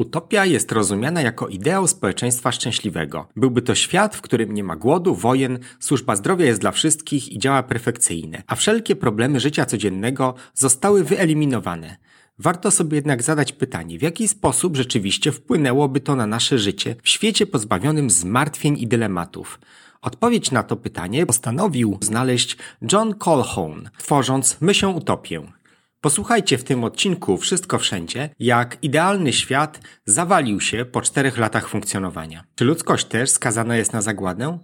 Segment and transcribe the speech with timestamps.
[0.00, 3.28] Utopia jest rozumiana jako ideał społeczeństwa szczęśliwego.
[3.36, 7.38] Byłby to świat, w którym nie ma głodu, wojen, służba zdrowia jest dla wszystkich i
[7.38, 11.96] działa perfekcyjnie, a wszelkie problemy życia codziennego zostały wyeliminowane.
[12.38, 17.08] Warto sobie jednak zadać pytanie, w jaki sposób rzeczywiście wpłynęłoby to na nasze życie w
[17.08, 19.60] świecie pozbawionym zmartwień i dylematów.
[20.02, 22.56] Odpowiedź na to pytanie postanowił znaleźć
[22.92, 25.59] John Colquhoun, tworząc Mysią Utopię.
[26.00, 32.44] Posłuchajcie w tym odcinku Wszystko Wszędzie, jak idealny świat zawalił się po czterech latach funkcjonowania.
[32.54, 34.58] Czy ludzkość też skazana jest na zagładę?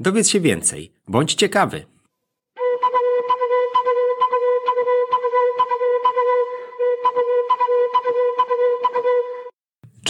[0.00, 0.92] Dowiedz się więcej.
[1.08, 1.86] Bądź ciekawy.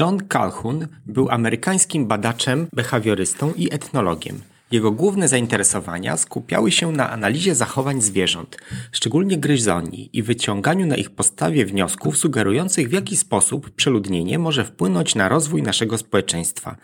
[0.01, 4.41] John Calhoun był amerykańskim badaczem, behawiorystą i etnologiem.
[4.71, 8.57] Jego główne zainteresowania skupiały się na analizie zachowań zwierząt,
[8.93, 15.15] szczególnie gryzoni, i wyciąganiu na ich podstawie wniosków sugerujących w jaki sposób przeludnienie może wpłynąć
[15.15, 16.77] na rozwój naszego społeczeństwa.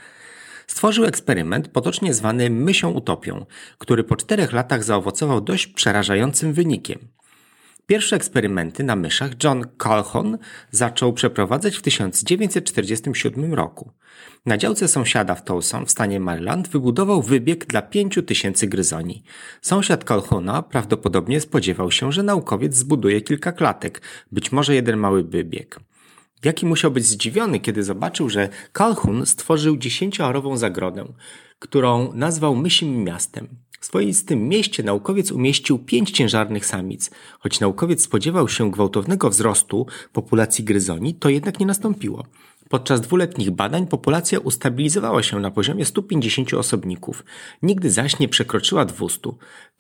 [0.66, 3.46] Stworzył eksperyment potocznie zwany mysią utopią,
[3.79, 6.99] który po czterech latach zaowocował dość przerażającym wynikiem.
[7.87, 10.38] Pierwsze eksperymenty na myszach John Calhoun
[10.71, 13.90] zaczął przeprowadzać w 1947 roku.
[14.46, 19.23] Na działce sąsiada w Towson w stanie Maryland wybudował wybieg dla 5 tysięcy gryzoni.
[19.62, 25.80] Sąsiad Calhouna prawdopodobnie spodziewał się, że naukowiec zbuduje kilka klatek, być może jeden mały wybieg.
[26.45, 31.05] Jaki musiał być zdziwiony, kiedy zobaczył, że Calhoun stworzył dziesięcioarową zagrodę,
[31.59, 33.63] którą nazwał Mysim Miastem.
[33.85, 37.10] W swoistym mieście naukowiec umieścił pięć ciężarnych samic.
[37.40, 42.24] Choć naukowiec spodziewał się gwałtownego wzrostu populacji gryzoni, to jednak nie nastąpiło.
[42.75, 47.25] Podczas dwuletnich badań populacja ustabilizowała się na poziomie 150 osobników,
[47.63, 49.21] nigdy zaś nie przekroczyła 200.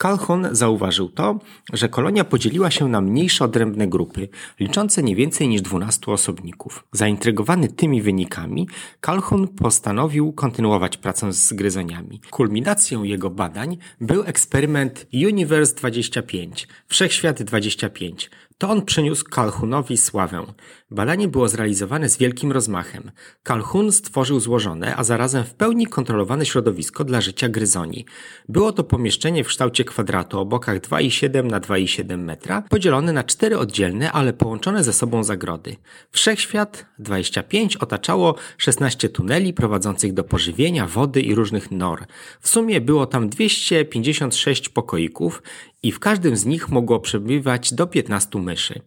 [0.02, 1.38] Calhoun zauważył to,
[1.72, 4.28] że kolonia podzieliła się na mniejsze odrębne grupy,
[4.60, 6.84] liczące nie więcej niż 12 osobników.
[6.92, 8.68] Zaintrygowany tymi wynikami,
[9.00, 12.20] Calhoun postanowił kontynuować pracę z gryzoniami.
[12.30, 20.46] Kulminacją jego badań był eksperyment Universe 25, Wszechświat 25, to on przyniósł Calhunowi sławę.
[20.90, 23.10] Badanie było zrealizowane z wielkim rozmachem.
[23.48, 28.06] Calhun stworzył złożone, a zarazem w pełni kontrolowane środowisko dla życia gryzoni.
[28.48, 33.58] Było to pomieszczenie w kształcie kwadratu o bokach 2,7 na 2,7 metra, podzielone na cztery
[33.58, 35.76] oddzielne, ale połączone ze sobą zagrody.
[36.10, 42.06] Wszechświat 25 otaczało 16 tuneli prowadzących do pożywienia, wody i różnych nor.
[42.40, 45.42] W sumie było tam 256 pokoików
[45.84, 48.80] i w każdym z nich mogło przebywać do 15 myszy.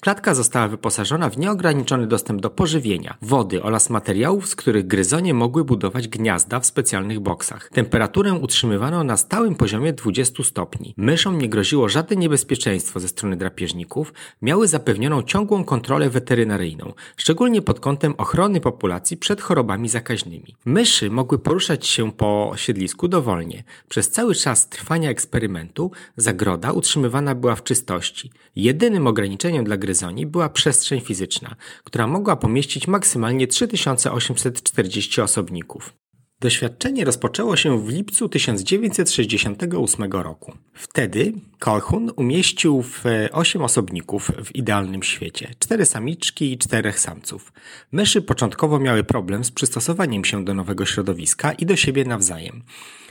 [0.00, 5.64] Klatka została wyposażona w nieograniczony dostęp do pożywienia, wody oraz materiałów, z których gryzonie mogły
[5.64, 7.68] budować gniazda w specjalnych boksach.
[7.68, 10.94] Temperaturę utrzymywano na stałym poziomie 20 stopni.
[10.96, 17.80] Myszom nie groziło żadne niebezpieczeństwo ze strony drapieżników, miały zapewnioną ciągłą kontrolę weterynaryjną, szczególnie pod
[17.80, 20.56] kątem ochrony populacji przed chorobami zakaźnymi.
[20.64, 23.64] Myszy mogły poruszać się po siedlisku dowolnie.
[23.88, 28.30] Przez cały czas trwania eksperymentu zagroda utrzymywana była w czystości.
[28.56, 36.01] Jedynym ograniczeniem dla gryzoni była przestrzeń fizyczna, która mogła pomieścić maksymalnie 3840 osobników.
[36.42, 40.52] Doświadczenie rozpoczęło się w lipcu 1968 roku.
[40.74, 47.52] Wtedy Colhun umieścił w 8 osobników w idealnym świecie, 4 samiczki i 4 samców.
[47.92, 52.62] Myszy początkowo miały problem z przystosowaniem się do nowego środowiska i do siebie nawzajem.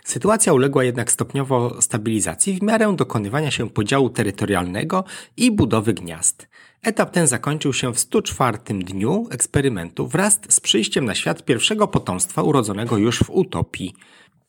[0.03, 5.03] Sytuacja uległa jednak stopniowo stabilizacji w miarę dokonywania się podziału terytorialnego
[5.38, 6.48] i budowy gniazd.
[6.84, 12.44] Etap ten zakończył się w 104 dniu eksperymentu wraz z przyjściem na świat pierwszego potomstwa
[12.44, 13.94] urodzonego już w utopii.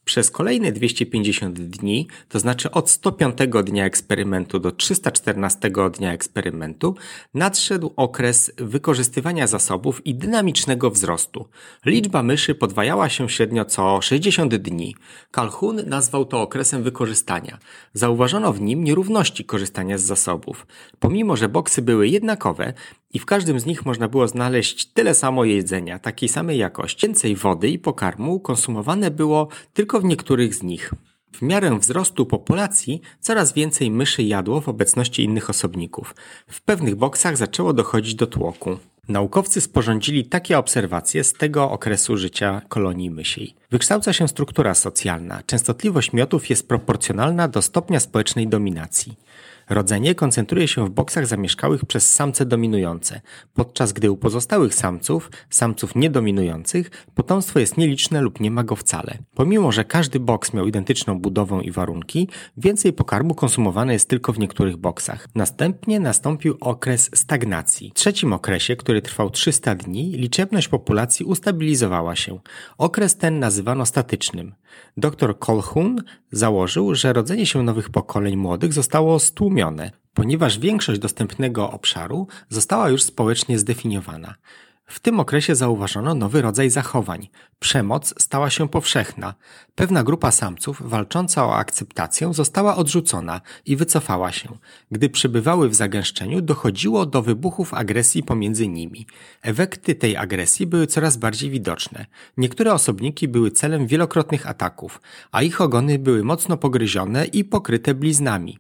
[0.05, 6.95] Przez kolejne 250 dni, to znaczy od 105 dnia eksperymentu do 314 dnia eksperymentu,
[7.35, 11.49] nadszedł okres wykorzystywania zasobów i dynamicznego wzrostu.
[11.87, 14.97] Liczba myszy podwajała się średnio co 60 dni.
[15.31, 17.59] Calhoun nazwał to okresem wykorzystania.
[17.93, 20.67] Zauważono w nim nierówności korzystania z zasobów.
[20.99, 22.75] Pomimo, że boksy były jednakowe,
[23.13, 27.07] i w każdym z nich można było znaleźć tyle samo jedzenia, takiej samej jakości.
[27.07, 30.95] Więcej wody i pokarmu konsumowane było tylko w niektórych z nich.
[31.33, 36.15] W miarę wzrostu populacji coraz więcej myszy jadło w obecności innych osobników.
[36.47, 38.79] W pewnych boksach zaczęło dochodzić do tłoku.
[39.09, 43.55] Naukowcy sporządzili takie obserwacje z tego okresu życia kolonii mysiej.
[43.71, 45.43] Wykształca się struktura socjalna.
[45.47, 49.17] Częstotliwość miotów jest proporcjonalna do stopnia społecznej dominacji.
[49.75, 53.21] Rodzenie koncentruje się w boksach zamieszkałych przez samce dominujące,
[53.55, 59.19] podczas gdy u pozostałych samców, samców niedominujących, potomstwo jest nieliczne lub nie ma go wcale.
[59.35, 64.39] Pomimo, że każdy boks miał identyczną budowę i warunki, więcej pokarmu konsumowane jest tylko w
[64.39, 65.29] niektórych boksach.
[65.35, 67.91] Następnie nastąpił okres stagnacji.
[67.91, 72.39] W trzecim okresie, który trwał 300 dni, liczebność populacji ustabilizowała się.
[72.79, 74.55] Okres ten nazywano statycznym.
[74.97, 75.97] Dr Colquhoun
[76.33, 83.03] założył, że rodzenie się nowych pokoleń młodych zostało stłumione, ponieważ większość dostępnego obszaru została już
[83.03, 84.35] społecznie zdefiniowana.
[84.93, 87.29] W tym okresie zauważono nowy rodzaj zachowań.
[87.59, 89.35] Przemoc stała się powszechna.
[89.75, 94.49] Pewna grupa samców walcząca o akceptację została odrzucona i wycofała się.
[94.91, 99.07] Gdy przebywały w zagęszczeniu, dochodziło do wybuchów agresji pomiędzy nimi.
[99.43, 102.07] Efekty tej agresji były coraz bardziej widoczne.
[102.37, 105.01] Niektóre osobniki były celem wielokrotnych ataków,
[105.31, 108.59] a ich ogony były mocno pogryzione i pokryte bliznami.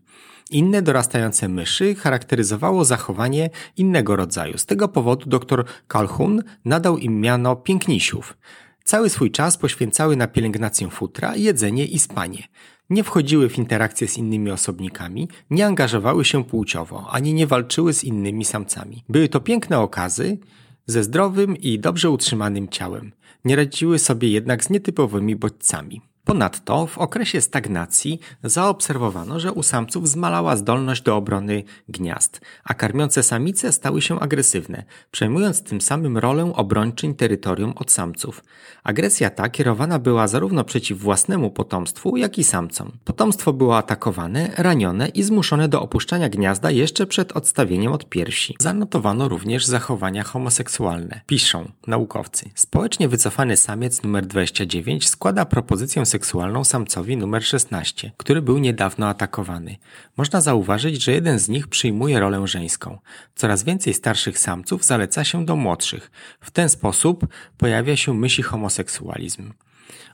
[0.52, 4.58] Inne dorastające myszy charakteryzowało zachowanie innego rodzaju.
[4.58, 8.36] Z tego powodu dr Calhoun nadał im miano pięknisiów.
[8.84, 12.48] Cały swój czas poświęcały na pielęgnację futra, jedzenie i spanie.
[12.90, 18.04] Nie wchodziły w interakcje z innymi osobnikami, nie angażowały się płciowo, ani nie walczyły z
[18.04, 19.04] innymi samcami.
[19.08, 20.38] Były to piękne okazy
[20.86, 23.12] ze zdrowym i dobrze utrzymanym ciałem.
[23.44, 26.11] Nie radziły sobie jednak z nietypowymi bodźcami.
[26.24, 33.22] Ponadto w okresie stagnacji zaobserwowano, że u samców zmalała zdolność do obrony gniazd, a karmiące
[33.22, 38.44] samice stały się agresywne, przejmując tym samym rolę obrończyń terytorium od samców.
[38.84, 42.92] Agresja ta kierowana była zarówno przeciw własnemu potomstwu, jak i samcom.
[43.04, 48.56] Potomstwo było atakowane, ranione i zmuszone do opuszczania gniazda jeszcze przed odstawieniem od piersi.
[48.60, 51.20] Zanotowano również zachowania homoseksualne.
[51.26, 52.50] Piszą naukowcy.
[52.54, 59.76] Społecznie wycofany samiec numer 29 składa propozycję seksualną samcowi numer 16, który był niedawno atakowany.
[60.16, 62.98] Można zauważyć, że jeden z nich przyjmuje rolę żeńską.
[63.34, 66.10] Coraz więcej starszych samców zaleca się do młodszych.
[66.40, 67.26] W ten sposób
[67.58, 69.52] pojawia się myśli homoseksualizm.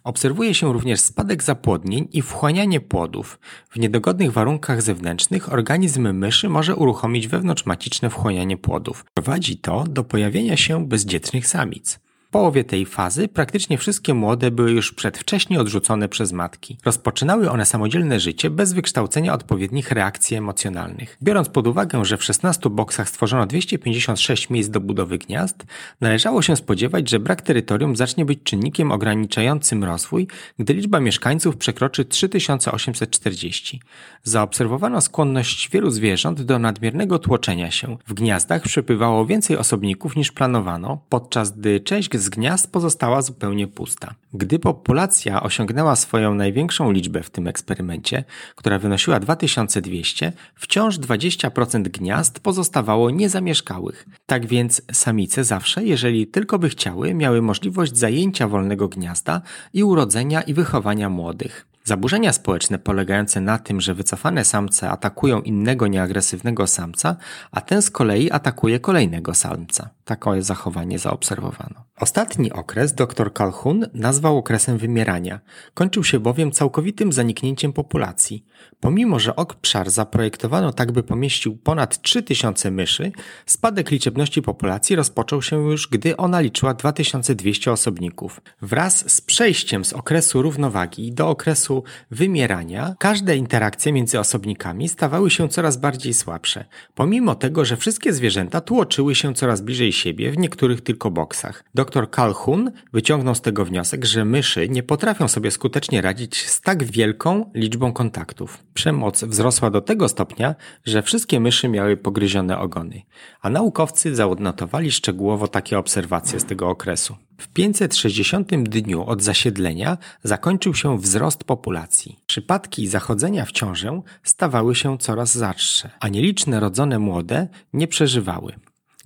[0.05, 3.39] Obserwuje się również spadek zapłodnień i wchłanianie płodów.
[3.71, 9.05] W niedogodnych warunkach zewnętrznych organizm myszy może uruchomić wewnątrzmaciczne wchłanianie płodów.
[9.15, 12.08] Prowadzi to do pojawienia się bezdzietnych samic.
[12.29, 16.79] W połowie tej fazy praktycznie wszystkie młode były już przedwcześnie odrzucone przez matki.
[16.85, 21.17] Rozpoczynały one samodzielne życie bez wykształcenia odpowiednich reakcji emocjonalnych.
[21.23, 25.67] Biorąc pod uwagę, że w 16 boksach stworzono 256 miejsc do budowy gniazd,
[26.01, 30.27] należało się spodziewać, że brak terytorium zacznie być czynnikiem ograniczającym rozwój,
[30.59, 33.81] gdy liczba mieszkańców przekroczy 3840.
[34.23, 37.97] Zaobserwowano skłonność wielu zwierząt do nadmiernego tłoczenia się.
[38.07, 44.15] W gniazdach przepływało więcej osobników niż planowano, podczas gdy część z gniazd pozostała zupełnie pusta.
[44.35, 48.25] Gdy populacja osiągnęła swoją największą liczbę w tym eksperymencie,
[48.55, 54.07] która wynosiła 2200, wciąż 20% gniazd pozostawało niezamieszkałych.
[54.27, 59.43] Tak więc samice zawsze, jeżeli tylko by chciały, miały możliwość zajęcia wolnego gniazda
[59.73, 61.67] i urodzenia i wychowania młodych.
[61.89, 67.17] Zaburzenia społeczne polegające na tym, że wycofane samce atakują innego nieagresywnego samca,
[67.51, 69.91] a ten z kolei atakuje kolejnego samca.
[70.05, 71.85] Takie zachowanie zaobserwowano.
[72.01, 75.41] Ostatni okres dr Calhoun nazwał okresem wymierania.
[75.75, 78.45] Kończył się bowiem całkowitym zaniknięciem populacji.
[78.81, 83.13] Pomimo, że obszar zaprojektowano tak, by pomieścił ponad 3000 myszy,
[83.47, 88.41] spadek liczebności populacji rozpoczął się już, gdy ona liczyła 2200 osobników.
[88.63, 91.78] Wraz z przejściem z okresu równowagi do okresu
[92.11, 96.65] wymierania, każde interakcje między osobnikami stawały się coraz bardziej słabsze,
[96.95, 101.65] pomimo tego, że wszystkie zwierzęta tłoczyły się coraz bliżej siebie w niektórych tylko boksach.
[101.75, 106.85] Dr Calhoun wyciągnął z tego wniosek, że myszy nie potrafią sobie skutecznie radzić z tak
[106.85, 108.59] wielką liczbą kontaktów.
[108.75, 110.55] Przemoc wzrosła do tego stopnia,
[110.85, 113.03] że wszystkie myszy miały pogryzione ogony,
[113.41, 117.28] a naukowcy zaodnotowali szczegółowo takie obserwacje z tego okresu.
[117.39, 122.17] W 560 dniu od zasiedlenia zakończył się wzrost populacji.
[122.27, 128.53] Przypadki zachodzenia w ciążę stawały się coraz rzadsze, a nieliczne rodzone młode nie przeżywały.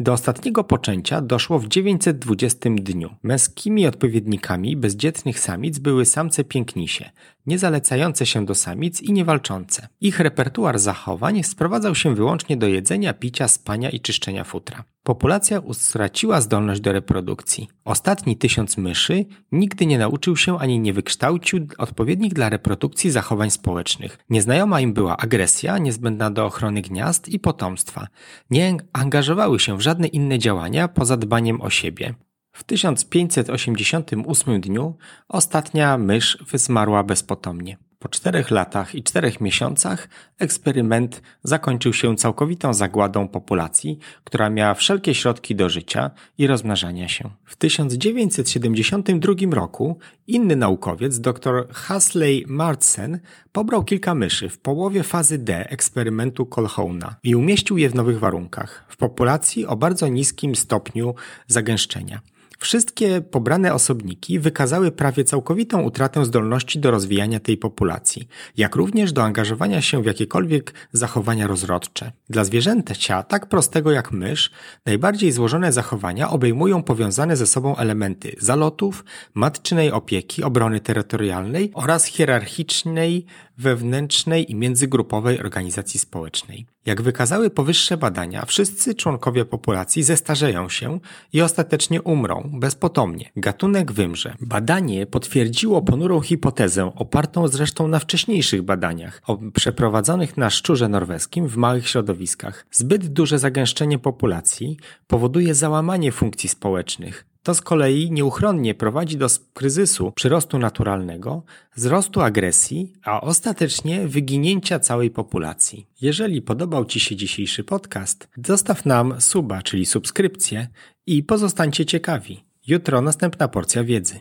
[0.01, 3.15] Do ostatniego poczęcia doszło w 920 dniu.
[3.23, 7.11] Męskimi odpowiednikami bezdzietnych samic były samce pięknisie,
[7.47, 9.89] nie zalecające się do samic i nie walczące.
[10.01, 14.85] Ich repertuar zachowań sprowadzał się wyłącznie do jedzenia, picia, spania i czyszczenia futra.
[15.05, 17.69] Populacja utraciła zdolność do reprodukcji.
[17.85, 24.19] Ostatni tysiąc myszy nigdy nie nauczył się ani nie wykształcił odpowiednich dla reprodukcji zachowań społecznych.
[24.31, 28.07] Nieznajoma im była agresja niezbędna do ochrony gniazd i potomstwa.
[28.51, 32.15] Nie angażowały się w żadne inne działania poza dbaniem o siebie.
[32.53, 34.97] W 1588 dniu
[35.29, 37.77] ostatnia mysz zmarła bezpotomnie.
[38.03, 45.15] Po czterech latach i czterech miesiącach eksperyment zakończył się całkowitą zagładą populacji, która miała wszelkie
[45.15, 47.31] środki do życia i rozmnażania się.
[47.45, 53.21] W 1972 roku inny naukowiec, dr Hasley Martsen,
[53.53, 58.85] pobrał kilka myszy w połowie fazy D eksperymentu Colhouna i umieścił je w nowych warunkach,
[58.89, 61.15] w populacji o bardzo niskim stopniu
[61.47, 62.21] zagęszczenia.
[62.63, 69.23] Wszystkie pobrane osobniki wykazały prawie całkowitą utratę zdolności do rozwijania tej populacji, jak również do
[69.23, 72.13] angażowania się w jakiekolwiek zachowania rozrodcze.
[72.31, 74.51] Dla zwierzęcia, tak prostego jak mysz,
[74.87, 79.05] najbardziej złożone zachowania obejmują powiązane ze sobą elementy zalotów,
[79.35, 83.27] matczynej opieki, obrony terytorialnej oraz hierarchicznej
[83.63, 86.67] wewnętrznej i międzygrupowej organizacji społecznej.
[86.87, 91.01] Jak wykazały powyższe badania, wszyscy członkowie populacji zestarzeją się
[91.33, 93.31] i ostatecznie umrą bezpotomnie.
[93.37, 94.35] Gatunek wymrze.
[94.41, 99.23] Badanie potwierdziło ponurą hipotezę opartą zresztą na wcześniejszych badaniach
[99.55, 102.67] przeprowadzonych na szczurze norweskim w małych środowiskach.
[102.71, 104.77] Zbyt duże zagęszczenie populacji
[105.07, 111.43] powoduje załamanie funkcji społecznych, to z kolei nieuchronnie prowadzi do kryzysu przyrostu naturalnego,
[111.77, 115.87] wzrostu agresji, a ostatecznie wyginięcia całej populacji.
[116.01, 120.69] Jeżeli podobał Ci się dzisiejszy podcast, zostaw nam suba, czyli subskrypcję
[121.07, 122.45] i pozostańcie ciekawi.
[122.67, 124.21] Jutro następna porcja wiedzy.